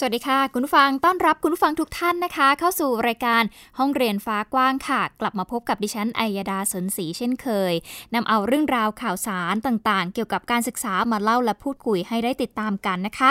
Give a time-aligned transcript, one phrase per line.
[0.00, 3.42] สวัสดีค่ะ คุณฟังต้อนรับคุณฟังทุกท่านนะคะ เข้าสู่รายการ
[3.78, 7.72] ห้องเรียนฟ้ากว้างค่ะ กลับมาพบกับดิฉัน อัยดาสนศรีเช่นเคย
[8.14, 13.30] นำเอาเรื่องราวข่าวสารต่างๆ เกี่ยวกับการศึกษามาเล่าและพูดคุยให้ได้ติดตามกันนะคะ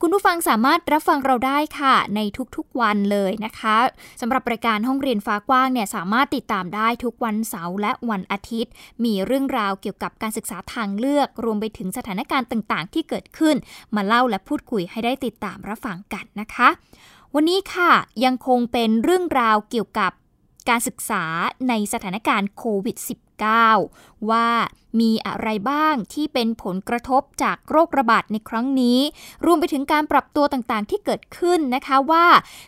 [0.00, 2.20] คุณผู้ฟังสามารถรับฟังเราได้ค่ะ ใน
[2.56, 3.76] ทุกๆวันเลยนะคะ
[4.20, 8.72] สำหรับรายการห้องเรียนฟ้ากว้างเนี่ยสามารถติดตามได้ทุกวันเสาร์และวันอาทิตย์
[9.04, 13.56] มีเรื่องราวเกี่ยวกับการศึกษาทางเลือก รวมไปถึงสถานการณ์ต่างๆ ที่เกิดขึ้น
[13.96, 16.68] มาเล่าและพูดคุยให้ได้ติดตามรับฟังกันนะคะ
[17.34, 17.92] วันนี้ค่ะ
[18.24, 20.12] ยังคงเป็นเรื่องราวเกี่ยวกับ
[20.68, 21.24] การศึกษา
[21.68, 22.96] ในสถานการณ์โควิด
[23.64, 24.48] -19 ว่า
[25.00, 28.98] มีอะไรบ้างที่เป็นผลกระทบจากโรคระบาดในครั้งนี้
[29.46, 32.26] รวมไปถึงการปรับตัวต่างๆ ที่เกิดขึ้นนะคะว่า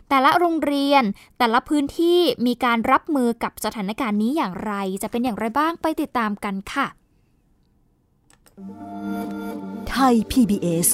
[0.08, 1.02] แต่ละโรงเรียน
[1.38, 4.72] แต่ละพื้นที่มีการรับมือกับสถานการณ์นี้อย่างไร
[5.02, 6.86] จะเป็นอย่างไรบ้างไปติดตามกันค่ะ
[9.88, 10.88] ไทย PBS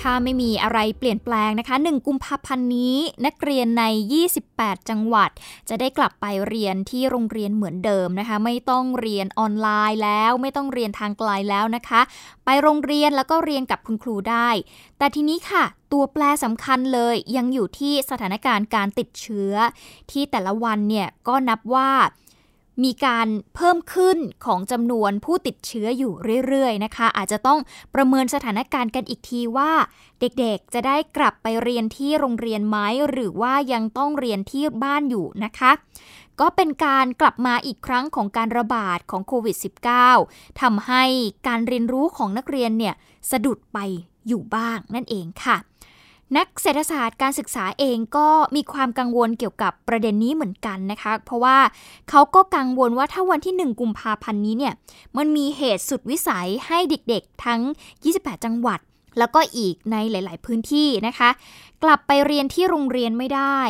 [0.00, 3.84] ถ้าไม่มีอะไรเปลี่ยนแปลงนะคะ 1 กุมภาพันธ์นี้นักเรียนใน
[4.36, 5.30] 28 จังหวัด
[5.68, 12.00] จะได้กลับไปเรียนที่โรงเรียนเหมือนเดิมนะคะ ไม่ต้องเรียนออนไลน์แล้ว ไม่ต้องเรียนทางไกลแล้วนะคะ
[12.44, 14.48] ไปโรงเรียนแล้วก็เรียนกับคุณครูได้
[14.98, 19.52] แต่ทีนี้ค่ะ ตัวแปรสำคัญเลยยังอยู่ที่สถานการณ์การติดเชื้อ
[20.10, 21.90] ที่แต่ละวันเนี่ยก็นับว่า
[22.84, 26.12] มีการเพิ่มขึ้นของจำนวนผู้ติดเชื้ออยู่
[26.46, 27.58] เรื่อยๆนะคะ อาจจะต้อง
[27.94, 29.72] ประเมินสถานการณ์กันอีกทีว่า
[30.20, 32.78] เด็กๆจะได้กลับไปเรียนที่โรงเรียนไหม
[33.10, 35.72] หรือว่ายังต้องเรียนที่บ้านอยู่นะคะ
[36.40, 39.56] ก็เป็นการกลับมาอีกครั้งของการระบาดของโควิด
[40.08, 41.04] -19 ทำให้
[41.48, 42.94] การเรียนรู้ของนักเรียนเนี่ย
[43.30, 43.78] สะดุดไป
[44.28, 45.56] อยู่บ้างนั่นเองค่ะ
[46.36, 51.56] นักเศรษฐศาสตร์การศึกษาเองก็มีความกังวลเกี่ยวกับประเด็นนี้เหมือนกันนะคะ เพราะว่า
[52.10, 54.74] เขาก็กังวลว่าถ้าวันที่ 1 กุมภาพันธ์นี้เนี่ย
[55.16, 57.60] มันมีเหตุสุดวิสัยให้เด็กๆ ทั้ง
[58.02, 58.80] 28 จังหวัด
[59.18, 61.30] แล้วก็อีกในหลาย ๆ พื้นที่นะคะ
[61.82, 63.60] กลับไปเรียนที่โรงเรียนไม่ได้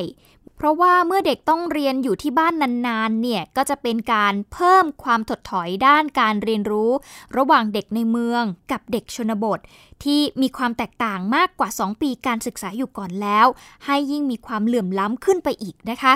[0.57, 2.55] เพราะว่าเมื่อเด็กต้องเรียนอยู่ที่บ้าน
[2.87, 6.91] นานๆ เนี่ย ก็จะเป็นการเพิ่มความถดถอยด้านการเรียนรู้
[7.37, 9.61] ระหว่างเด็กในเมืองกับเด็กชนบท
[10.05, 13.47] ที่มีความแตกต่างมากกว่า 2 ปีการศึกษาอยู่ก่อนแล้ว
[13.85, 16.15] ให้ยิ่งมีความเหลื่อมล้ำขึ้นไปอีกนะคะ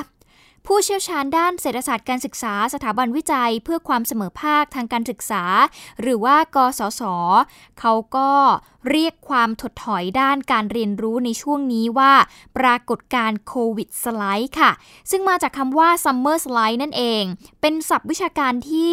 [0.72, 5.44] ผู้เชี่ยวชาญด้านเศรษฐศาสตร์การศึกษาสถาบันวิจัยเพื่อความเสมอภาคทางการศึกษา
[6.00, 7.02] หรือว่ากสศ
[7.80, 8.30] เขาก็
[8.90, 12.12] เรียกความถดถอยด้านการเรียนรู้ในช่วงนี้ว่า
[12.58, 14.70] ปรากฏการโควิดสไลด์ค่ะ
[15.10, 17.22] ซึ่งมาจากคำว่า summer slide นั่นเอง
[17.60, 18.92] เป็นศัพท์วิชาการที่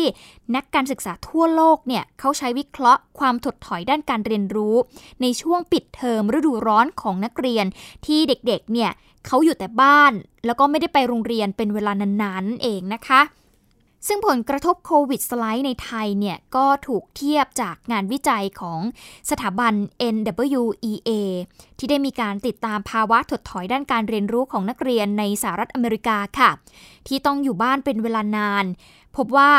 [0.55, 4.75] นักการศึกษาทั่วโลกเนี่ยเขาใช้วิเคราะห์ความถดถอยด้านการเรียนรู้
[5.21, 7.65] ในช่วงปิดเทอมฤดูร้อนของนักเรียน
[8.05, 8.91] ที่เด็กๆเนี่ย
[9.25, 10.13] เขาอยู่แต่บ้าน
[10.45, 13.21] แล้วก็ไม่ได้ไปโรงเรียนเป็นเวลานานๆเองนะคะ
[14.07, 18.79] ซึ่งผลกระทบโควิดสไลด์ในไทยเนี่ยก็ถูกเทียบจากงานวิจัยของ
[19.29, 19.73] สถาบัน
[20.15, 21.09] NWEA
[21.77, 26.51] ที่ได้มีการติดตามภาวะถดถอยด้านการเรียนรู้ของนักเรียนในสหรัฐอเมริกาค่ะ
[27.07, 28.65] ที่ต้องอยู่บ้านเป็นเวลานาน
[29.15, 29.51] พบว่า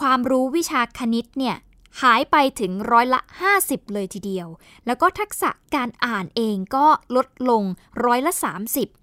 [0.00, 1.56] ความรู้วิชาคณิตเนี่ย
[2.02, 3.20] หายไปถึงร้อยละ
[3.56, 4.48] 50 เลยทีเดียว
[4.86, 6.86] แล้วก็ทักษะการอ่านเองก็
[7.16, 7.62] ลดลง
[8.04, 8.32] ร้อยละ
[8.70, 9.01] 30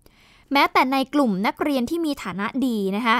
[0.54, 3.18] แม้แต่ในกลุ่มนักเรียนที่มีฐานะดีนะคะ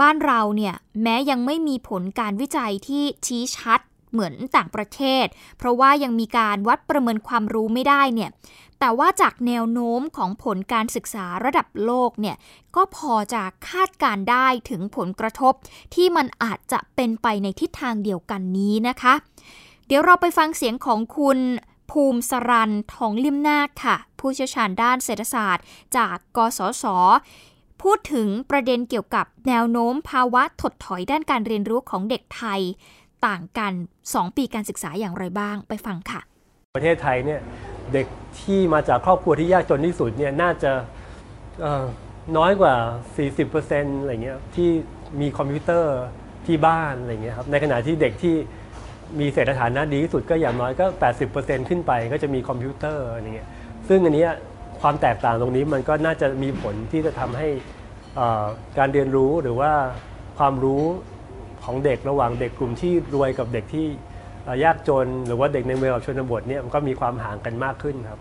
[0.00, 3.80] บ้านเราเนี่ยแม้ยังไม่มีผลการวิจัยที่ชี้ชัด
[4.12, 5.26] เหมือนต่างประเทศ
[5.58, 8.30] เพราะว่ายังมีการวัดประเมินความรู้ไม่ได้เนี่ย
[8.78, 12.36] แต่ว่าจากแนวโน้มของผลการศึกษาระดับโลกเนี่ย
[12.76, 15.52] ก็พอจะคาดการได้ถึงผลกระทบ
[15.94, 19.14] ที่มันอาจจะเป็นไปในทิศทางเดียวกันนี้นะคะ
[19.86, 21.38] เดี๋ยวเราไปฟังเสียงของคุณ
[21.90, 25.64] ภูมิสรันทองลิมนาคค่ะ ผู้เชี่ยวชาญด้านเศรษฐศาสตร์
[25.96, 26.84] จากกสศ
[27.82, 32.60] พูดถึงประเด็นเกี่ยวกับแนวโน้มภาวะถดถอยด้านการเรียนรู้ของเด็กไทย
[33.26, 33.72] ต่างกัน
[34.06, 36.20] 2 ปีการศึกษาอย่างไรบ้างไปฟังค่ะ
[36.76, 37.40] ประเทศไทยเนี่ย
[37.92, 38.06] เด็ก
[38.40, 40.72] ที่มาจากครอบครัวที่ยากจนที่สุดเนี่ยน่าจะ
[42.36, 42.74] น้อยกว่า
[43.38, 44.70] 40%อะไรเงี้ยที่
[45.20, 45.96] มีคอมพิวเตอร์
[46.46, 48.36] ที่บ้านอะไรเงี้ยครับในขณะที่เด็กที่
[49.20, 50.86] มีเศรษฐฐานะดีที่สุดก็อย่างน้อยก็
[51.26, 53.48] 80%ขึ้นไปก็จะมีคอมพิวเตอร์อะไรเงี้ย
[53.88, 54.26] ซึ่งอันนี้
[54.80, 57.48] ความแตกต่างตรงนี้มันก็น่าจะมีผลที่จะทำให้
[58.78, 59.72] การเรียนรู้หรือว่า
[60.38, 60.84] ความรู้
[61.64, 63.86] ของเด็กระหว่างเด็กกลุ่มที่รวยกับเด็กที่
[64.64, 68.20] ยากจน หรือว่าเด็กในเมืองกับชนบทเนี่ยมันก็มีความห่างกันมากขึ้นครับ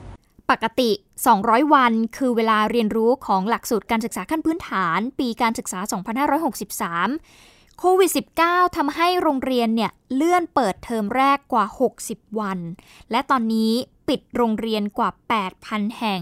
[0.51, 0.89] ปกติ
[1.31, 5.79] 200 วันคือเวลาเรียนรู้ของหลักสูตรการศึกษาขั้นพื้นฐาน ปีการศึกษา
[6.57, 8.11] 2563 โควิด
[8.43, 11.65] -19 ทำให้โรงเรียนเนี่ยเลื่อนเปิดเทอมแรกกว่า
[12.03, 12.59] 60 วัน
[13.11, 13.71] และตอนนี้
[14.07, 15.09] ปิดโรงเรียนกว่า
[15.53, 16.21] 8,000 แห่ง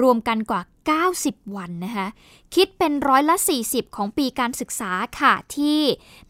[0.00, 0.60] รวมกันกว่า
[0.90, 2.06] 90 วันนะคะ
[2.54, 3.36] คิดเป็นร้อยละ
[3.66, 5.80] 40 ของปีการศึกษาค่ะที่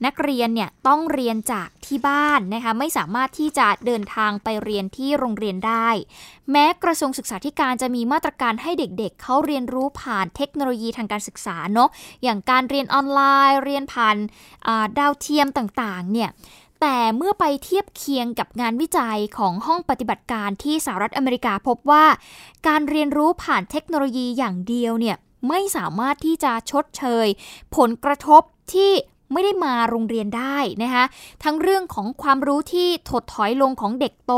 [0.04, 5.88] นักเรียนเนี่ยต้องเรียนจากที่บ้านนะคะไม่สามารถที่จะเดินทางไปเรียนที่โรงเรียนได้
[6.50, 11.88] แม้กระทรวงศึกษาธิการจะมีมาตรการให้เด็กๆเเขาเรียนรู้ผ่านเทคโนโลยีทางการศึกษาเนาะ
[12.22, 13.20] อย่างการเรียนออนไล
[13.50, 14.16] น์ เรียนผ่าน
[14.98, 16.30] ดาวเทียมต่างๆเนี่ย
[16.82, 22.04] แต่เมื่อไปเทียบเคียงกับงานวิจัยของห้องปฏิบัติการที่สหรัฐอเมริกาพบว่า
[22.68, 25.16] การเรียนรู้ผ่านเทคโนโลยีอย่างเดียวเนี่ย
[25.48, 27.26] ไม่สามารถที่จะชดเชย
[27.76, 28.42] ผลกระทบ
[28.72, 28.92] ที่
[29.32, 31.04] ไม่ได้มาโรงเรียนได้นะคะ
[31.44, 34.32] ทั้งเรื่องของความรู้ที่ถดถอยลงของเด็กโต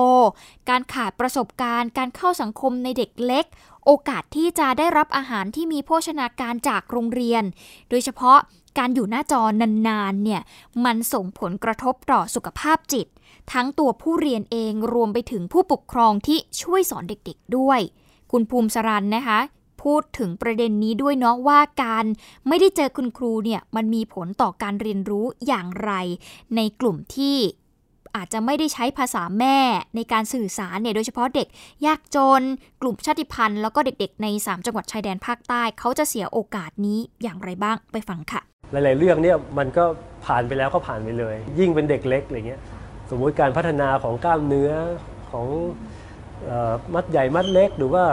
[0.69, 3.45] การขาดประสบการณ์ การเข้าสังคมในเด็กเล็ก
[3.87, 7.43] โอกาสที่จะได้รับอาหารที่มีโภชนาการจากโรงเรียน
[7.91, 8.39] โดยเฉพาะ
[8.79, 9.43] การอยู่หน้าจอ
[9.89, 10.43] นานๆเนี่ย
[10.85, 13.07] มันส่งผลกระทบต่อสุขภาพจิต
[13.53, 17.81] ทั้งตัวผู้เรียนเองรวมไปถึงผู้ปกครองที่ช่วยสอนเด็กๆด้วย
[18.33, 19.41] คุณภูมิสรันนะคะ
[19.83, 22.05] พูดถึงประเด็นนี้ด้วยเนาะว่าการ
[22.49, 25.93] ไม่ได้เจอคุณครูเนี่ยมันมีผลต่อการเรียนรู้อย่างไร
[26.57, 27.39] ในกลุ่มที่
[28.17, 29.59] อาจจะไม่ได้ใช้ภาษาแม่
[29.97, 31.49] ในการสื่อสารเนี่ยโดยเฉพาะเด็ก
[31.87, 32.43] ยากจน
[32.83, 38.54] กลุ่มชาติพันธุ์ แล้วก็เด็กๆ ใน 3 จังหวัดชายแดนภาคใต้ เขาจะเสียโอกาสนี้อย่างไรบ้างไปฟังค่ะ
[38.85, 39.85] หลาย ๆ เรื่องเนี่ยมันก็
[40.27, 42.61] ผ่านไปแล้วก็ผ่านไปเลย ยิ่งเป็นเด็กเล็กอะไรเงี้ย
[43.11, 44.73] สมมุติการพัฒนาของกล้ามเนื้อ
[45.31, 45.47] ของ
[46.95, 48.05] มัดใหญ่มัดเล็ก หรือว่า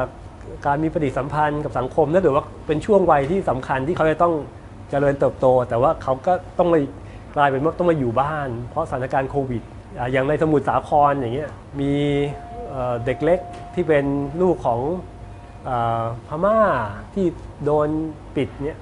[0.65, 4.33] การมีปฏิสัมพันธ์กับสังคมนั่นถือว่าเป็นช่วงวัยที่สำคัญที่เขาจะต้อง
[4.89, 6.79] เจริญเติบโต แต่ว่าเขาก็ต้องมา
[7.35, 9.61] กลายเป็นว่าต้องมาอยู่บ้าน เพราะสถานการณ์โควิด
[10.11, 11.49] อย่างในสมุทรสาครอย่างเงี้ย
[11.79, 11.91] มี
[13.05, 13.39] เด็กเล็ก
[13.75, 14.05] ที่เป็น
[14.41, 14.79] ลูกของ
[16.27, 16.59] พม่า
[17.13, 17.25] ที่
[17.65, 17.87] โดน
[18.35, 18.77] ปิดเนี่ย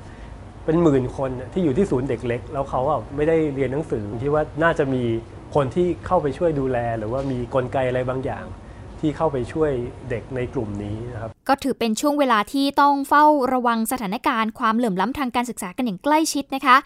[0.70, 2.82] เป็นหมื่นคนที่อยู่ที่ศูนย์เด็กเล็ก แล้วเขา
[3.16, 5.04] ไม่ได้เรียนหนังสือที่ว่าน่าจะมี
[5.56, 8.46] คนที่เข้าไปช่วยดูแล หรือว่ามีกลไกอะไรบางอย่าง
[9.00, 9.72] ที่เข้าไปช่วย
[10.10, 16.78] เด็กในกลุ่มนี้นะครับก็ถือเป็นช่วงเวลาที่ต้องเฝ้าระวังสถานการณ์ความเหลื่อมล้ำทางการศึกษากันอย่างใกล้ชิดนะคะ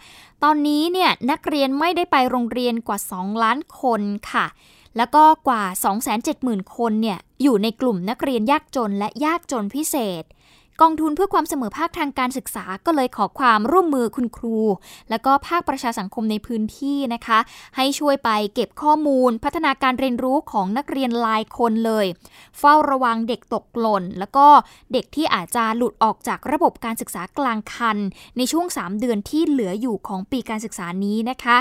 [0.44, 4.00] ตอนนี้เนี่ยนักเรียนไม่ได้ไปโรงเรียนกว่า 2 ล้านคน
[4.32, 4.46] ค่ะ
[4.96, 5.64] แล้วก็กว่า
[6.20, 10.24] 270,000 คนเนี่ยอยู่ในกลุ่มนักเรียนยากจนและยากจนพิเศษ
[10.82, 14.58] กองทุนเพื่อความเสมอภาคทางการศึกษาก็เลยขอความร่วมมือคุณครู
[15.10, 17.38] และก็ภาคประชาสังคมในพื้นที่นะคะ
[17.76, 22.06] ให้ช่วยไปเก็บข้อมูล พัฒนาการเรียนรู้ของนักเรียนลายคนเลย
[22.58, 24.46] เฝ้าระวังเด็กตกหล่น แล้วก็
[24.92, 27.98] เด็กที่อาจจะหลุดออกจากระบบการศึกษากลางคัน
[28.36, 31.58] ในช่วง 3 เดือนที่เหลืออยู่ของปีการศึกษานี้นะคะ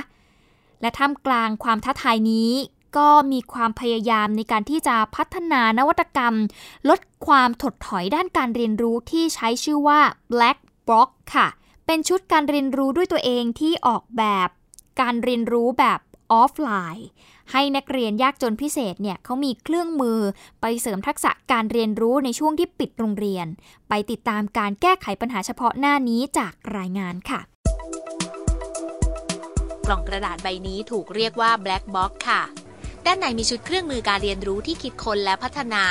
[0.82, 2.52] และท่ามกลางความท้าทายนี้
[2.98, 6.36] ก็มีความพยายามในการที่จะพัฒนานวัตกรรม
[6.90, 10.00] ลดความถดถอยด้านการเรียนรู้ที่ใช้ชื่อว่า
[10.32, 10.58] Black
[10.90, 11.48] Box ค่ะ
[11.86, 14.50] เป็นชุดการเรียนรู้ด้วยตัวเองที่ออกแบบ
[15.02, 16.00] การเรียนรู้แบบ
[16.32, 17.08] ออฟไลน์
[17.52, 20.20] ให้นักเรียนยากจนพิเศษเนี่ยเขามีเครื่องมือ
[20.62, 23.48] ไปเสริมทักษะการเรียนรู้ในช่วงที่ปิดโรงเรียน
[23.90, 27.40] ไปติดตามการแก้ไขปัญหาเฉพาะหน้านี้จากรายงานค่ะ
[29.88, 32.42] กล่องกระดาษใบนี้ถูกเรียกว่า Black Box ค่ะ
[33.08, 35.84] ด้านในมีชุดเครื่องมือการเรียนรู้ที่คิดค้นและพัฒนา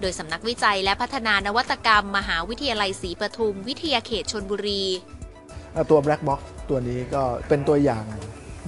[0.00, 4.82] โดยสำนักวิจัยและพัฒนานวัตกรรม มหาวิทยาลัยศรีปทุม วิทยาเขตชนบุรี
[5.90, 8.04] ตัว Black Box ตัวนี้ก็เป็นตัวอย่าง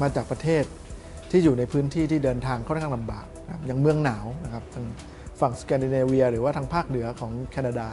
[0.03, 0.65] มาจากประเทศ
[1.31, 3.27] ที่อยู่ในพื้นที่ที่เดินทางค่อนข้างลำบาก
[3.67, 4.85] อย่างเมืองหนาวนะครับทาง
[5.41, 7.89] ฝั่งสแกนดิเนเวีย หรือว่าทางภาคเหนือของแคนาดา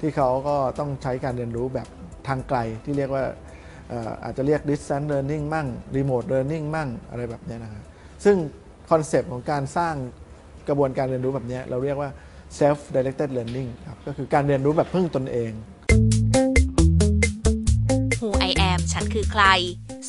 [0.00, 1.88] ที่เขาก็ต้องใช้การเรียนรู้แบบ
[2.28, 3.24] ทางไกลที่เรียกว่า
[4.24, 5.66] อาจจะเรียก distance learning มั่ง
[5.96, 7.82] remote learning มั่งอะไรแบบนี้นะครับ
[8.24, 8.36] ซึ่ง
[8.90, 9.94] คอนเซปต์ของการสร้าง
[10.68, 12.10] กระบวนการเรียนรู้แบบนี้เราเรียกว่า
[12.58, 15.52] self directed learning ครับก็คือการเรียนรู้แบบพึ่งตนเอง
[18.18, 19.44] Who I am ฉันคือใคร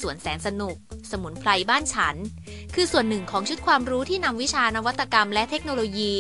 [0.02, 0.76] สวนแสนสนุก
[1.12, 2.16] สมุนไพรบ้านฉัน
[2.76, 6.14] คือส่วนหนึ่งของชุดความรู้ที่นำวิชานวัตกรรมและเทคโนโลยี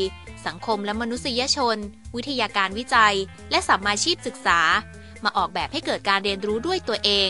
[0.47, 1.77] สังคมและมนุษยชน
[2.15, 3.15] วิทยาการวิจัย
[3.51, 4.59] และสัมมาชีพศึกษา
[5.23, 7.29] มาออกแบบให้เกิดการเรียนรู้ด้วยตัวเอง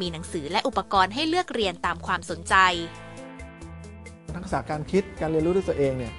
[0.00, 2.54] มีหนังสือและอุปกรณ์ให้เลือกเรียนตามความสนใจ
[4.40, 6.12] ทักษะการคิดการเรียนรู้ด้วยตัวเองเนี่ย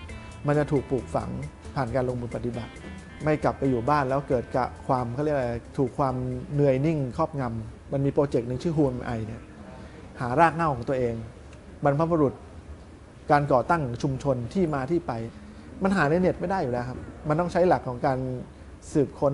[0.47, 1.29] มันจะถูกปลูกฝัง
[1.75, 2.71] ผ่านการลงมือปฏิบัติ
[3.23, 5.47] ไม่กลับไปอยู่บ้านแล้วเกิดกับความเขาเรียกอะไร
[5.77, 6.15] ถูกความ
[6.53, 9.41] เหนื่อยนิ่งครอบงำมันมีโปรเจกต์หนึ่งชื่อ Who Am I เนี่ย
[10.21, 11.13] หารากเหง้าของตัวเอง
[11.83, 12.33] บรรพบุรุษ
[13.31, 15.11] การก่อตั้งชุมชนที่มาที่ไป
[15.83, 18.17] มันหาในเน็ตไม่ได้อยู่แล้วครับ มันต้องใช้หลักของการ
[18.93, 19.33] สืบค้น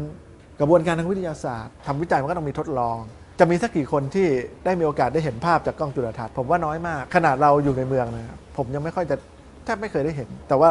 [0.60, 2.98] กระบวนการทางวิทยาศาสตร์ทำวิจัยมันก็ต้องมีทดลอง
[3.40, 4.28] จะมีสักกี่คนที่
[4.66, 9.16] ได้มีโอกาสได้เห็นภาพจากกล้องจุลทรรศน์ผมว่าน้อยมาก ขนาดเราอยู่ในเมืองนะครับ ผมยังไม่ค่อยจะ
[9.66, 10.70] แทบไม่เคยได้เห็น แต่ว่า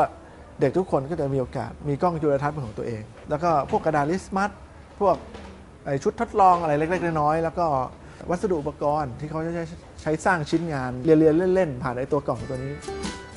[0.61, 4.51] เด็กทุกคนก็จะมีโอกาส มีกล้องจุลทรรศน์เป็นของตัวเอง แล้วก็พวกกระดาษลิสมัส
[5.01, 5.17] พวก
[5.87, 7.67] ไอชุดทดลองอะไรเล็กๆน้อยๆแล้วก็
[8.31, 9.65] วัสดุอุปกรณ์ที่เขาจะใช้
[10.03, 12.73] ใช้สร้างชิ้นงานเรียนๆเล่นๆ ผ่านไอตัวกล่องตัวนี้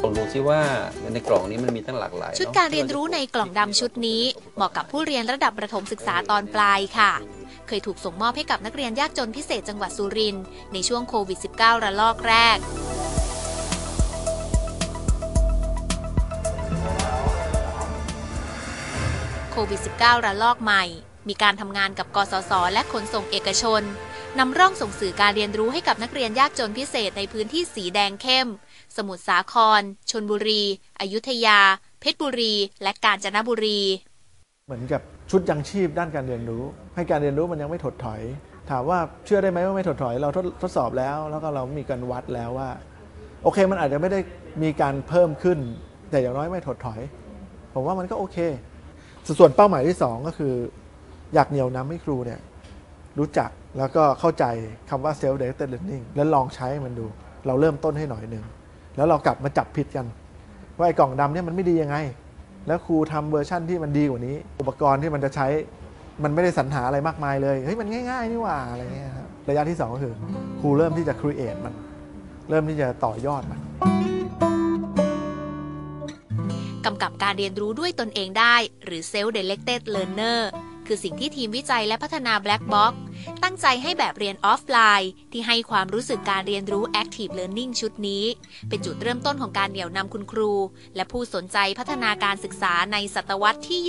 [0.03, 0.60] ลองดูซิว่า
[1.13, 4.24] ในกล่องนี้มันมีตั้งหลากหลายชุดอะการเรียนรู้ในกล่องดำชุดนี้
[4.56, 7.12] เหมาะกับผู้เรียนระดับประถมศึกษาตอนปลายค่ะ
[7.68, 12.58] เคยถูกส่งมอบให้กับนักเรียนยากจนพิเศษจังหวัดสุรินทร์ในช่วงโควิด -19 ระลอกแรก
[19.51, 20.84] โควิด -19 ระลอกใหม่
[21.27, 23.82] มีการทำงานกับกสศและขนส่งเอกชน
[24.39, 28.48] นำร่องส่งสื่อการเรียนรู้ให้กับนักเรียนยากจนพิเศษในพื้นที่สีแดงเข้ม
[28.98, 30.63] สมุทรสาคร ชนบุรี
[31.00, 31.60] อยุธยา
[32.00, 32.53] เพชรบุรี
[32.84, 33.79] และกาญจนบุรี
[34.65, 35.01] เหมือนกับ
[35.32, 36.63] ชุดยังชีพด้านการเรียนรู้
[36.96, 38.22] ให้การเรียนรู้มันยังไม่ถดถอย
[38.70, 42.70] ถามว่าเชื่อได้ไหมว่าไม่ถดถอย เราทดทดสอบแล้ว แล้วก็เรามีการวัดแล้วว่า
[43.44, 44.20] โอเคมันอาจจะไม่ได้
[44.63, 45.60] มีการเพิ่มขึ้น
[46.10, 47.00] แต่อย่างน้อยไม่ถดถอย
[47.74, 48.38] ผมว่ามันก็โอเค
[49.39, 50.53] ส่วนเป้าหมายที่ 2 ก็คือ
[51.33, 52.39] อยากเหนี่ยวนำให้ครูเนี่ย
[53.19, 54.45] รู้จักแล้วก็เข้าใจ
[54.89, 57.05] คำว่า self directed learning แล้วลองใช้มันดู
[57.47, 58.45] เราเริ่มต้นให้หน่อยหนึ่ง
[58.97, 60.05] แล้วเรากลับมาจับผิดกัน
[60.77, 61.97] ว่าไอ้กล่องดำเนี่ยมันไม่ดียังไง
[62.67, 65.47] แล้วครูทำเวอร์ชั่นที่มันดีกว่านี้ อุปกรณ์ที่มันจะใช้
[66.23, 70.13] มันไม่ได้สรรหาอะไรมากมายเลย เฮ้ย มันง่าย ๆ นี่หว่าอะไรเงี้ยครับระยะที่ 2 ก็คือ
[70.61, 71.73] ครูเริ่มที่จะ create มัน
[72.49, 73.59] เริ่มที่จะต่อยอดมัน
[76.86, 78.55] กำกับการเรียนรู้ด้วยตนเองได้
[78.86, 80.41] หรือ self directed learner
[80.88, 82.93] คือสิ่งที่ทีมวิจัยและพัฒนา Black Box
[83.43, 88.25] ตั้งใจให้แบบเรียนออฟไลน์ ที่ให้ความรู้สึกการเรียนรู้ Active Learning ชุดนี้
[88.69, 90.51] เป็นจุดเริ่มต้นของการเหนี่ยวนำคุณครู
[90.95, 93.79] และผู้สนใจพัฒนาการศึกษาในศตวรรษที่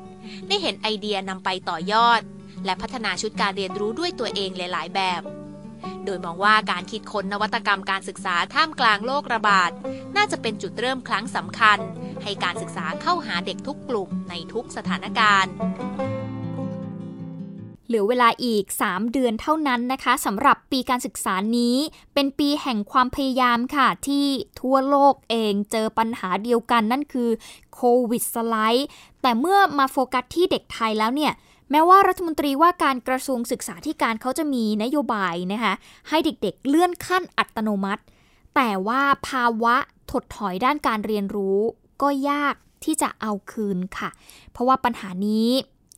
[0.00, 2.20] 21 ได้เห็นไอเดียนำไปต่อยอด
[2.64, 5.22] และพัฒนาชุดการเรียนรู้ด้วยตัวเองหลาย ๆ แบบ
[6.06, 9.70] โดยมองว่าการคิดค้นนวัตกรรมการศึกษาท่ามกลางโรคระบาด
[10.16, 11.78] น่าจะเป็นจุดเริ่มครั้งสำคัญ
[12.22, 15.52] ให้การศึกษาเข้าหาเด็กทุกกลุ่มในทุกสถานการณ์
[17.88, 21.76] เหลือเวลาอีก 3 เดือนเท่านั้นนะคะสำหรับปีการศึกษานี้
[22.14, 24.26] เป็นปีแห่งความพยายามค่ะ ที่
[24.60, 27.30] ทั่วโลกเองเจอปัญหาเดียวกันนั่นคือ
[27.74, 28.88] โควิดสไลด์
[29.22, 31.32] แต่เมื่อมาโฟกัสที่เด็กไทยแล้วเนี่ย
[31.70, 35.74] แม้ว่ารัฐมนตรีว่าการกระทรวงศึกษาธิการเขาจะมีนโยบายนะคะ
[36.08, 38.02] ให้เด็กๆ เลื่อนขั้นอัตโนมัติ
[38.56, 39.76] แต่ว่าภาวะ
[40.10, 41.58] ถดถอยด้านการเรียนรู้
[42.02, 42.54] ก็ยาก
[42.84, 44.10] ที่จะเอาคืนค่ะ
[44.52, 45.48] เพราะว่าปัญหานี้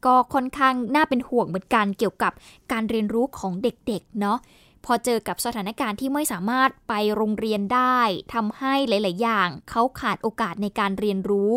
[0.07, 2.33] ก็ค่อนข้างน่าเป็นห่วงเหมือนกันเกี่ยวกับ
[2.73, 4.39] การเรียนรู้ของเด็กๆเนาะ
[4.85, 7.99] พอเจอกับสถานการณ์ที่ไม่สามารถไปโรงเรียนได้
[8.35, 11.53] ทำให้หลาย ๆ อย่างเขาขาดโอกาสในการเรียนรู้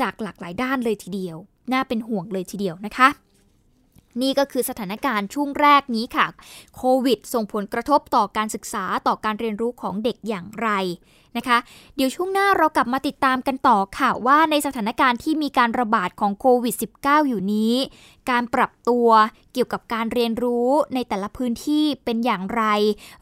[0.00, 1.36] จากหลากหลายด้านเลยทีเดียว
[1.72, 3.08] น่าเป็นห่วงเลยทีเดียวนะคะ
[4.22, 6.26] นี่ก็คือสถานการณ์ช่วงแรกนี้ค่ะ
[6.76, 10.68] โควิด ส่งผลกระทบต่อการศึกษาต่อการเรียนรู้ของเด็กอย่างไร
[11.36, 11.58] นะคะ
[11.96, 17.74] เดี๋ยวช่วงหน้าเรากลับมาติดตามกันต่อค่ะ ว่าในสถานการณ์ที่มีการระบาดของโควิด -19 อยู่นี้
[18.30, 19.08] การปรับตัว
[19.52, 22.62] เกี่ยวกับการเรียนรู้ในแต่ละพื้นที่เป็นอย่างไร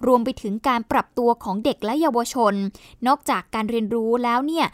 [0.06, 2.54] รวมไปถึงการปรับตัวของเด็กและเยาวชน
[3.06, 4.66] นอกจากการเรียนรู้แล้วเนี่ย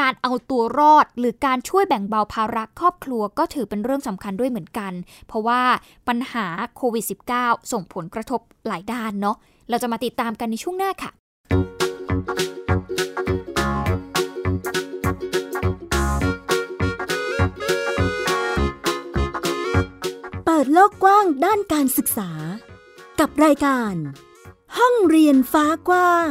[0.00, 4.92] การเอาตัวรอด หรือการช่วยแบ่งเบาภาระครอบครัวก็ถือเป็นเรื่องสำคัญด้วยเหมือนกัน
[5.26, 5.62] เพราะว่า
[6.08, 7.04] ปัญหาโควิด
[7.36, 9.36] -19 ส่งผลกระทบหลายด้านเนาะ
[9.70, 11.10] เราจะมาติดตามกันในช่วงหน้าค่ะ
[20.44, 22.30] เปิดโลกกว้างด้านการศึกษา
[23.20, 23.94] กับรายการ
[24.78, 26.30] ห้องเรียนฟ้ากว้าง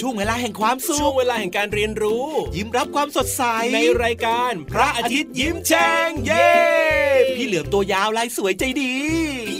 [0.00, 2.26] ช่วงเวลาแห่งความสุขช่วงเวลาแห่งการเรียนรู้
[2.56, 3.42] ยิ้มรับความสดใส
[3.74, 6.50] ในรายการ พระอาทิตย์ยิ้มแฉ่งเย้
[7.36, 8.94] พี่เหลือมตัวยาวลายสวยใจดี
[9.48, 9.59] พี่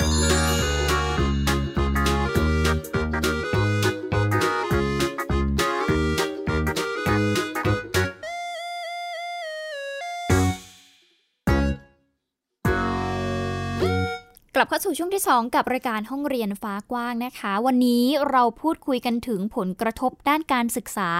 [14.61, 21.11] ลับเข้าสู่ช่วงที่ 2 กับรายการห้องเรียนฟ้ากว้างนะคะ วันนี้เราพูดคุยกันถึงผลกระทบด้านการศึกษา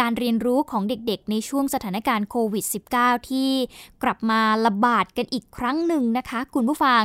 [0.00, 2.64] การเรียนรู้ของเด็กๆ ในช่วงสถานการณ์โควิด
[2.96, 3.50] -19 ที่
[4.02, 7.04] กลับมาระบาดกันอีกครั้งหนึ่งนะคะ คุณผู้ฟัง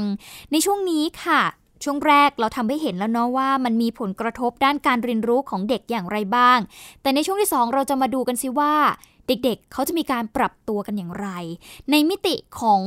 [0.52, 1.42] ในช่วงนี้ค่ะ
[1.84, 6.60] ช่วงแรกเราทำให้เห็นแล้วเนาะว่ามันมีผลกระทบด้านการเรียนรู้ของเด็กอย่างไรบ้าง
[7.02, 8.74] แต่ในช่วงที่ 2 เราจะมาดูกันซิว่า
[9.28, 11.28] เด็กๆ เขาจะมีการปรับตัวกันอย่างไร
[11.91, 12.84] ในมิติของ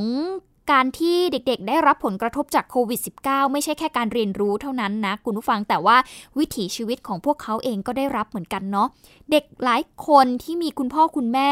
[0.70, 5.96] การที่เด็กๆ ได้รับผลกระทบจากโควิด -19 ไม่ใช่แค่การเรียนรู้เท่านั้นนะ คุณผู้ฟังแต่ว่า
[6.38, 8.88] วิถีชีวิตของพวกเขาเองก็ได้รับเหมือนกันเนาะ
[9.30, 11.50] เด็กหลายคนที่มีคุณพ่อคุณแม่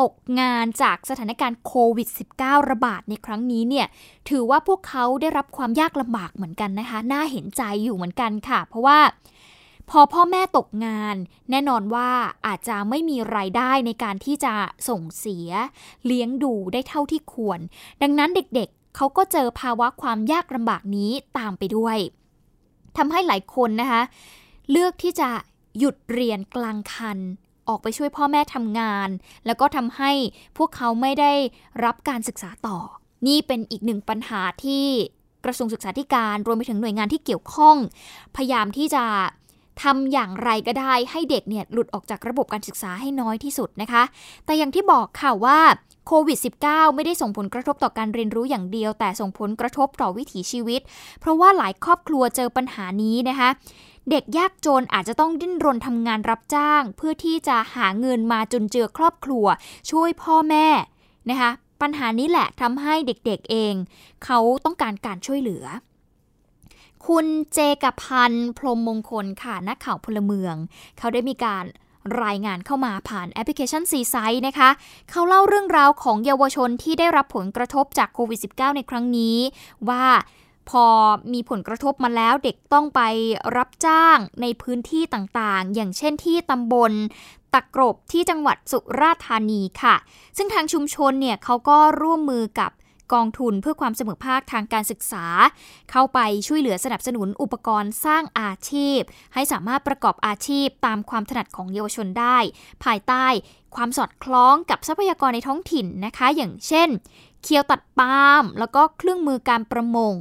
[0.00, 3.86] ตกงานจากสถานการณ์โควิด -19 ระบาดในครั้งนี้เนี่ย
[4.28, 8.98] ถือว่าพวกเขาได้รับความยากลำบากเหมือนกันนะคะ น่าเห็นใจอยู่เหมือนกันค่ะ เพราะว่า
[9.90, 11.16] พอพ่อแม่ตกงาน
[11.50, 12.10] แน่นอนว่า
[12.46, 14.54] อาจจะไม่มีรายได้ในการที่จะ
[14.88, 15.48] ส่งเสีย
[16.06, 17.60] เลี้ยงดูได้เท่าที่ควร
[18.02, 21.98] ดังนั้นเด็กๆ เขาก็เจอภาวะความยากลำบากนี้ตามไปด้วย
[22.96, 24.02] ทำให้หลายคนนะคะ
[24.70, 25.30] เลือกที่จะ
[25.78, 27.18] หยุดเรียนกลางคัน
[27.68, 29.08] ออกไปช่วยพ่อแม่ทำงาน
[29.46, 30.10] แล้วก็ทำให้
[30.58, 31.32] พวกเขาไม่ได้
[31.84, 32.78] รับการศึกษาต่อ
[33.26, 34.86] นี่เป็นอีกหนึ่งปัญหาที่
[35.44, 37.76] กระทรวงศึกษาธิการรวมไปถึงหน่วยงานที่เกี่ยวข้อง
[38.36, 39.04] พยายามที่จะ
[39.82, 44.02] ทำอย่างไรก็ได้ให้เด็กเนี่ยหลุดออกจากระบบการศึกษาให้น้อยที่สุดนะคะ
[44.44, 45.58] แต่อย่างที่บอกค่ะว่า
[46.06, 50.80] โควิด -19 ไม่ได้ส่งผลกระทบต่อการเรียนรู้อย่างเดียว แต่ส่งผลกระทบต่อวิถีชีวิต
[51.20, 53.50] เพราะว่าหลายครอบครัวเจอปัญหานี้นะคะ
[54.10, 59.46] เด็กยากจนอาจจะต้องดิ้นรนทำงานรับจ้าง เพื่อที่จะหาเงินมาจนเจือครอบครัว
[59.90, 60.66] ช่วยพ่อแม่
[61.30, 61.50] นะคะ
[61.82, 63.74] ปัญหานี้แหละทำให้เด็กๆเอง
[64.24, 65.64] เขาต้องการการช่วยเหลือ
[67.06, 70.54] คุณเจกพันธ์พรมมงคลค่ะนักข่าวพลเมือง
[70.98, 71.64] เขาได้มีการ
[72.24, 74.70] รายงานเข้ามาผ่านแอปพลิเคชันซีไซต์นะคะ
[75.10, 79.36] เขาเล่าเรื่องราวของเยาวชนที่ได้รับผลกระทบจากโควิด -19 ในครั้งนี้
[79.88, 80.06] ว่า
[80.70, 80.86] พอ
[81.32, 83.00] มีผลกระทบมาแล้วเด็กต้องไป
[83.56, 86.92] รับจ้างในพื้นที่ต่างๆ อย่างเช่นที่ตำบล
[87.54, 89.96] ตะกรบที่จังหวัดสุราษฎร์ธานีค่ะ
[90.36, 92.70] ซึ่งทางชุมชนเนี่ยเขาก็ร่วมมือกับ
[93.12, 95.26] กองทุนเพื่อความเสมอภาคทางการศึกษา
[95.90, 99.00] เข้าไปช่วยเหลือสนับสนุนอุปกรณ์สร้างอาชีพ
[99.34, 102.38] ให้สามารถประกอบอาชีพตามความถนัดของเยาวชนได้
[102.84, 103.26] ภายใต้
[103.76, 106.88] ความสอดคล้องกับทรัพยากรในท้องถิ่นนะคะ อย่างเช่น
[107.42, 110.14] เคียวตัดปาล์มแล้วก็เครื่องมือการประมง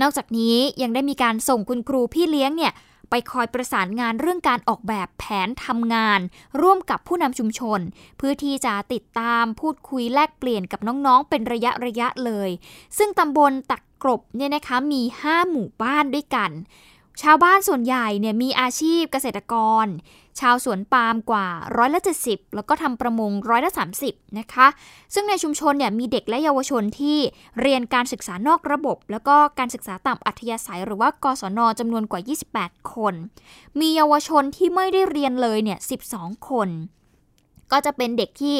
[0.00, 2.72] นอกจากนี้ยังได้มีการส่งคุณครูพี่เลี้ยงเนี่ย
[3.10, 6.20] ไปคอยประสานงานเรื่องการออกแบบแผนทำงาน
[6.60, 7.80] ร่วมกับผู้นำชุมชน
[8.18, 12.50] เพื่อที่จะติดตามพูดคุยแลกเปลี่ยนกับน้องๆ เป็นระยะระยะเลย
[12.98, 16.50] ซึ่งตำบลตักกรบเนี่ยนะคะมี 5 หมู่บ้านด้วยกัน
[17.22, 19.86] ชาวบ้านส่วนใหญ่เนี่ยมีอาชีพเกษตรกร
[20.40, 23.70] ชาวสวนปาล์มกว่าร้อยละ70แล้วก็ทำประมงร้อยละ
[24.04, 24.66] 30นะคะ
[25.14, 27.18] ซึ่งในชุมชนเนี่ยมีเด็กและเยาวชนที่
[27.60, 32.20] เรียนการศึกษานอกระบบ แล้วก็การศึกษาตามอัธยาศัย หรือว่ากศนจำนวนกว่า
[32.58, 33.14] 28 คน
[33.80, 35.78] มีเยาวชนที่ไม่ได้เรียนเลยเนี่ย
[36.12, 36.68] 12 คน
[37.72, 38.56] ก็จะเป็นเด็กที่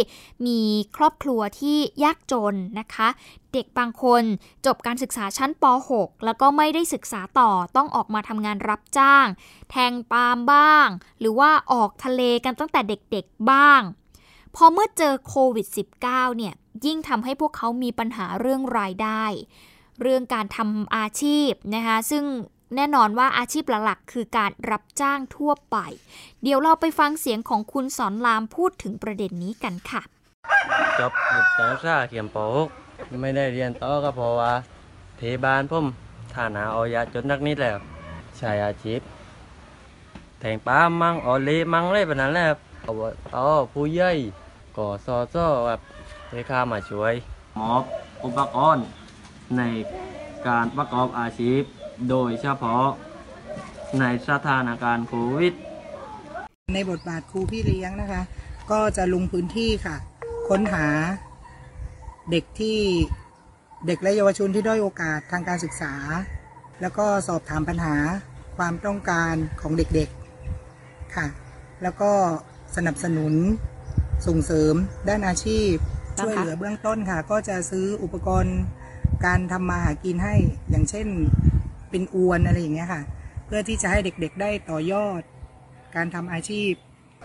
[0.47, 0.61] มี
[0.97, 3.09] ครอบครัวที่ยากจนนะคะ
[3.53, 4.23] เด็กบางคน
[4.67, 5.65] จบการศึกษาชั้นป
[5.95, 9.27] .6 แล้วก็ไม่ได้ศึกษาต่อต้องออกมาทำงานรับจ้าง
[9.71, 10.89] แทงปาล์มบ้าง
[11.21, 13.81] หรือว่าออกทะเลกันตั้งแต่เด็กๆบ้าง
[14.55, 15.67] พอเมื่อเจอโควิด
[16.03, 19.25] -19 เนี่ยยิ่งทำให้พวกเขามีปัญหาเรื่องรายได้
[20.03, 22.25] เรื่องการทำอาชีพนะคะซึ่ง
[22.75, 25.77] แน่นอนว่าอาชีพหลักๆคือการรับจ้างทั่วไป
[26.43, 30.03] เดี๋ยวเราไปฟังเสียงของคุณสอนรามพูดถึงประเด็นนี้กันค่ะ
[30.99, 32.67] จบการศึกษาเขียนปก
[33.23, 34.53] ไม่ได้เรียนต่อก็เพราะว่า
[35.17, 35.87] เทบานผม
[36.35, 37.79] ฐานะออยาจนนักนิดแล้ว
[38.39, 39.01] ใช้อาชีพ
[40.41, 42.47] แทงป้ามั่งออเลมั่งเลยแบบนั้นแหละ
[42.87, 43.01] อบ
[43.35, 43.37] ต
[43.73, 44.11] ผู้ใหญ่
[44.77, 45.81] ก่อซอซอแบบ
[46.31, 47.15] ให้ข้ามาช่วย
[47.59, 47.83] มอบ
[48.25, 48.85] อุปกรณ์
[49.57, 49.63] ใน
[50.47, 51.63] การประกอบอาชีพ
[52.11, 52.87] โดยเฉพาะ
[54.01, 55.55] ในสถานการณ์โควิด
[56.75, 58.23] ในบทบาทครูพี่เลี้ยงนะคะ
[58.71, 59.97] ก็จะลงพื้นที่ค่ะ
[60.49, 60.87] ค้นหา
[62.31, 62.79] เด็กที่
[63.87, 65.95] เด็กและเยาวชนที่ด้อยโอกาสทางการศึกษา
[66.81, 67.97] แล้วก็สอบถามปัญหา
[68.57, 71.27] ความต้องการของเด็กๆค่ะ
[71.83, 72.11] แล้วก็
[72.77, 73.35] สนับสนุน
[74.27, 74.75] ส่งเสริม
[75.09, 75.73] ด้านอาชีพ
[76.19, 78.59] ช่วยเหลือเบื้องต้นค่ะ ก็จะซื้ออุปกรณ์
[79.27, 80.35] การทำมาหากินให้
[80.71, 81.07] อย่างเช่น
[81.97, 83.03] เป็นอวนอะไรอย่างเงี้ยค่ะ
[83.47, 85.23] เพื่อที่จะให้เด็กๆได้ต่อยอด
[85.95, 86.73] การทำอาชีพ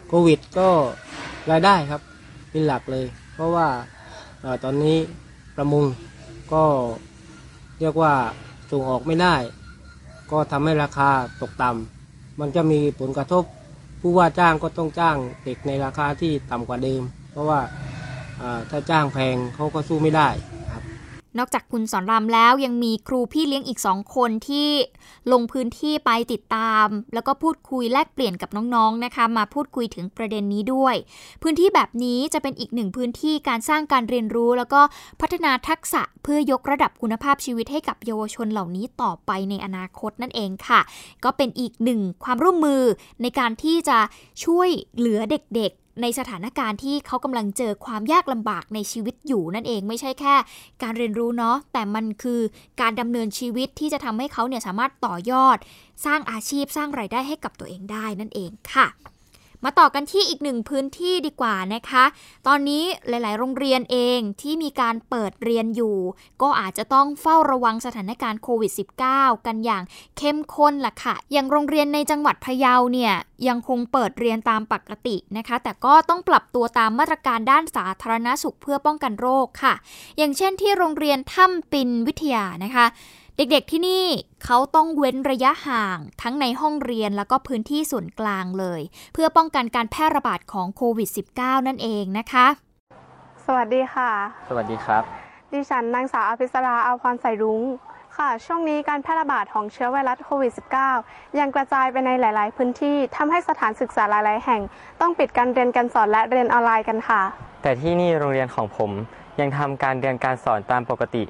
[0.10, 0.70] โควิดก็
[1.52, 2.02] รายได้ครับ
[2.52, 3.68] เป็นหลักเลย เพราะว่า
[4.44, 4.98] ออตอนนี้
[5.56, 5.86] ประมง
[6.54, 6.64] ก็
[7.80, 8.14] เรียกว่า
[8.72, 9.36] ส่งออกไม่ได้
[10.32, 11.10] ก็ทำให้ราคา
[11.42, 13.44] ตกต่ำมันจะมีผลกระทบ
[14.02, 17.60] ผู้ว่าจ้างก็ต้องจ้างเด็กในราคาที่ต่ำกว่าเดิม เพราะว่า
[18.70, 20.30] ถ้าจ้างแพงเขาก็สู้ไม่ได้
[21.38, 24.70] นอกจากคุณสอนรามแล้วยังมีครูพี่เลี้ยงอีกสองคนที่
[25.32, 30.96] ลงพื้นที่ไปติดตาม แล้วก็พูดคุยแลกเปลี่ยนกับน้องๆนะคะ มาพูดคุยถึงประเด็นนี้ด้วย
[31.44, 34.82] พื้นที่แบบนี้จะเป็นอีกหนึ่งพื้นที่การสร้างการเรียนรู้ แล้วก็
[35.22, 40.82] พัฒนาทักษะเพื่อยกระดับคุณภาพชีวิตให้กับเยาวชนเหล่านี้ต่อไปในอนาคตนั่นเองค่ะ
[41.24, 42.84] ก็เป็นอีกหนึ่งความร่วมมือ
[43.22, 43.98] ในการที่จะ
[44.46, 50.36] ช่วยเหลือเด็ก ในสถานการณ์ที่เขากำลังเจอความยากลำบากในชีวิตอยู่นั่นเองไม่ใช่แค่
[50.84, 52.42] การเรียนรู้เนาะแต่มันคือ
[52.82, 55.58] การดำเนินชีวิตที่จะทำให้เขาเนี่ยสามารถต่อยอด
[56.06, 58.88] สร้างอาชีพสร้างไรายได้ให้กับตัวเองได้นั่นเองค่ะ
[59.64, 62.04] มาต่อกันที่อีกหนึ่งพื้นที่ดีกว่านะคะ
[62.48, 65.98] ตอนนี้หลาย ๆ โรงเรียนเองที่มีการเปิดเรียนอยู่
[66.42, 68.72] ก็อาจจะต้องเฝ้าระวังสถานการณ์โควิด
[69.10, 69.84] -19 กันอย่าง
[70.18, 73.14] เข้มข้นล่ะค่ะ อย่างโรงเรียนในจังหวัดพะเยาเนี่ย
[73.48, 79.74] ยังคงเปิดเรียนตามปกตินะคะ แต่ก็ต้องปรับตัวตามมาตรการด้านสาธารณสุขเพื่อป้องกันโรคค่ะ
[80.18, 82.88] อย่างเช่นที่โรงเรียนถ้ำปินวิทยานะคะ
[83.38, 84.06] เด็กๆที่นี่
[84.46, 88.82] เขาต้องเว้นระยะห่างทั้งในห้องเรียนแล้วก็พื้นที่ส่วนกลางเลย
[89.14, 92.48] เพื่อป้องกันการแพร่ระบาดของโควิด -19 นั่นเองนะคะ
[93.46, 94.12] สวัสดีค่ะ
[94.48, 95.04] สวัสดีครับ
[95.54, 97.62] ดิฉันนางสาวอภิสราอาพรใส่รุ้ง
[98.18, 100.52] ค่ะ ช่วงนี้การแพร่ระบาดของเชื้อไวรัสโควิด
[100.96, 104.62] -19 ยังกระจายไปในหลาย ๆ พื้นที่ทำให้สถานศึกษาหลาย ๆ แห่ง
[105.02, 107.22] ต้องปิดการเรียนการสอนและเรียนออนไลน์กันค่ะ
[107.62, 108.92] แต่ที่นี่โรงเรียนของผม
[109.40, 111.24] ยังทำการเรียนการสอนตามปกติ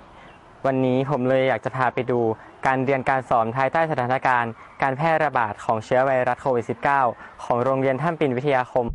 [0.65, 2.19] วันนี้ผมเลยอยากจะพาไปดู
[2.65, 6.65] การเรียนการสอนภายใต้สถานการณ์ การแพร่ระบาดของเชื้อไวรัสโควิด
[7.05, 8.85] -19 ของโรงเรียนท่ามปินวิทยาคม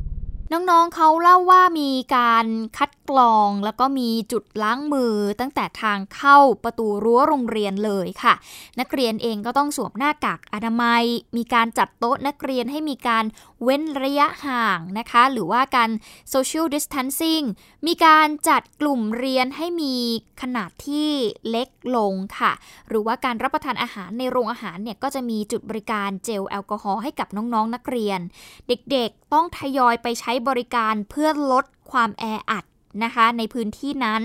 [0.52, 2.46] น้องๆเขาเล่าว่ามีการ
[2.79, 8.34] คัด กรอง แล้วก็มีจุดล้างมือตั้งแต่ทางเข้าประตูรั้วโรงเรียนเลยค่ะ
[8.80, 11.04] นักเรียนเองก็ต้องสวมหน้ากากอนามัย
[11.36, 13.24] มีการจัดโต๊ะนักเรียนให้มีการ
[13.62, 15.90] เว้นระยะห่างนะคะ หรือว่าการ
[16.34, 17.44] social distancing
[17.86, 19.94] มีการจัดกลุ่มเรียนให้มี
[20.42, 21.10] ขนาดที่
[21.50, 22.52] เล็กลงค่ะ
[22.88, 28.20] หรือว่าการรับประทานอาหารในโรงอาหารเนี่ยก็จะมีจุดบริการเจลแอลกอฮอล์ให้กับน้องๆนนักเรียน
[28.68, 32.64] เด็กๆต้องทยอยไปใช้บริการเพื่อลดความแออัด
[33.04, 34.22] นะคะ ในพื้นที่นั้น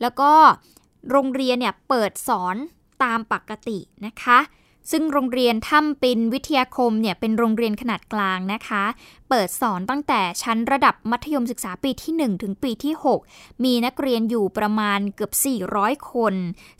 [0.00, 0.32] แล้วก็
[1.10, 2.56] โรงเรียนเนี่ยเปิดสอน
[3.04, 4.38] ตามปกตินะคะ
[4.90, 8.84] ซึ่งโรงเรียนถ้ำปินวิทยาคมเนี่ยเป็นโรงเรียนขนาดกลางนะคะ
[9.28, 12.94] เปิดสอนตั้งแต่ชั้นระดับมัธยมศึกษาปีที่ 1 ถึงปีที่
[13.28, 15.32] 6 มีนักเรียนอยู่ประมาณเกือบ
[15.70, 16.34] 400 คน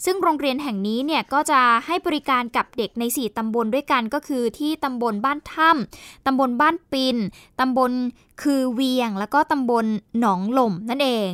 [0.05, 7.17] ซึ่งโรงเรียนแห่งนี้เนี่ยก็จะให้บริการกับเด็กใน 4 ตำบลด้วยกันก็คือที่ตำบลบ้านถ้ำตำบลบ้านปิน
[7.61, 7.93] ตำบล
[8.43, 9.87] คือเวียง แล้วก็ตำบล
[10.21, 11.31] หนองหล่มนั่นเอง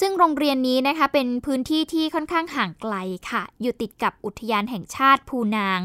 [0.00, 2.94] ซึ่งโรงเรียนนี้นะคะเป็นพื้นที่ที่ค่อนข้างห่างไกล
[3.30, 5.80] ค่ะ อยู่ติดกับอุทยานแห่งชาติภูนาง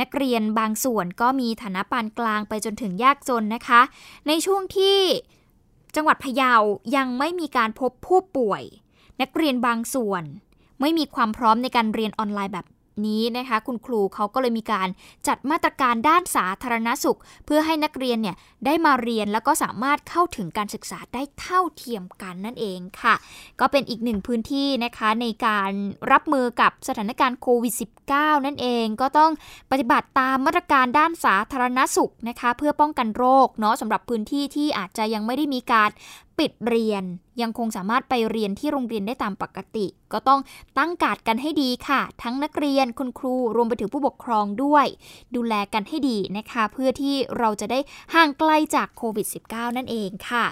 [0.00, 3.80] นักเรียนบางส่วนก็มีฐานะปานกลางไปจนถึงยากจนนะคะ
[4.26, 4.98] ในช่วงที่
[5.96, 6.54] จังหวัดพะเยา
[6.96, 8.62] ยังไม่มีการพบผู้ป่วย
[9.20, 10.24] นักเรียนบางส่วน
[10.80, 12.66] ไม่มีความพร้อมในการเรียนออนไลน์แบบ
[13.06, 14.88] นี้นะคะคุณครูเขาก็เลยมีการ
[15.28, 23.14] จัดมาตรการด้านสาธารณสุข เพื่อให้นักเรียนเนี่ยได้มาเรียนแล้วก็สามารถเข้าถึงการศึกษาได้เท่าเทียมกันนั่นเองค่ะ
[23.60, 25.70] ก็เป็นอีกหนึ่งพื้นที่นะคะในการ
[26.12, 27.74] รับมือกับสถานการณ์โควิด
[28.10, 29.32] -19 นั่นเองก็ต้อง
[29.70, 35.90] ปฏิบัติตามมาตรการด้านสาธารณสุขนะคะ เพื่อป้องกันโรคเนาะสำหรับพื้นที่ที่อาจจะยังไม่ได้มีการ
[36.38, 37.04] ปิดเรียน
[37.42, 40.40] ยังคงสามารถไปเรียนที่โรงเรียนได้ตามปกติ ก็ต้อง
[40.78, 44.86] ตั้งกาดกันให้ดีค่ะ ทั้งนักเรียนคุณครูรวมไปถึงผู้ปกครองด้วย
[45.34, 47.78] ดูแลกันให้ดีนะคะ เพื่อที่เราจะได้
[48.14, 50.44] ห่างไกลจากโควิด -19 นั่นเองค่ะ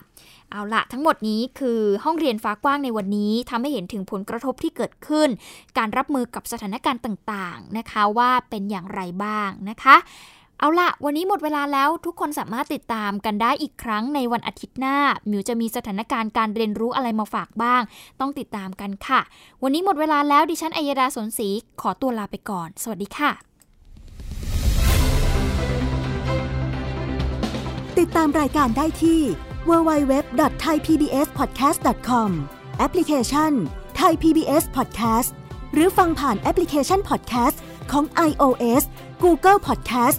[0.51, 5.29] เอาละทั้งหมดนี้คือห้องเรียนฟ้ากว้างในวันนี้ทำให้เห็นถึงผลกระทบที่เกิดขึ้น
[5.79, 9.97] การรับมือกับสถานการณ์ต่างๆนะคะว่าเป็นอย่างไรบ้างนะคะ
[10.63, 14.97] เอาละวันนี้หมดเวลาแล้วทุกคนสามารถติดตามกันได้อีกครั้งในวันอาทิตย์หน้า
[15.31, 17.83] มิวจะมีสถานการณ์การเรียนรู้อะไรมาฝากบ้าง
[18.21, 19.21] ต้องติดตามกันค่ะ
[19.63, 21.49] วันนี้หมดเวลาแล้วดิฉันอัยดาสนศรี
[21.81, 23.31] ขอตัวลาไปก่อน สวัสดีค่ะ
[27.99, 29.21] ติดตามรายการได้ที่
[29.69, 32.31] www.thaipbspodcast.com
[32.79, 33.53] แอปพลิเคชัน
[34.01, 35.31] Thai PBS Podcast
[35.73, 37.57] หรือฟังผ่านแอปพลิเคชัน Podcast
[37.93, 38.83] ของ iOS
[39.25, 40.19] Google Podcast